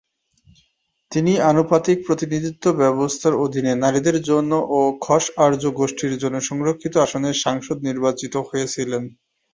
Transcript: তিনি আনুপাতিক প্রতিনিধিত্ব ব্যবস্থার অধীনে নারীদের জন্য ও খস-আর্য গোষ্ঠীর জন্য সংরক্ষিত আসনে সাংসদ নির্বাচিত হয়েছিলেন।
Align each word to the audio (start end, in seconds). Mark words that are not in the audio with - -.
তিনি 1.11 1.31
আনুপাতিক 1.49 1.97
প্রতিনিধিত্ব 2.07 2.65
ব্যবস্থার 2.81 3.33
অধীনে 3.43 3.73
নারীদের 3.83 4.17
জন্য 4.29 4.51
ও 4.69 4.79
খস-আর্য 5.01 5.63
গোষ্ঠীর 5.79 6.13
জন্য 6.21 6.37
সংরক্ষিত 6.49 6.93
আসনে 7.05 7.29
সাংসদ 7.43 7.77
নির্বাচিত 7.87 8.33
হয়েছিলেন। 8.49 9.03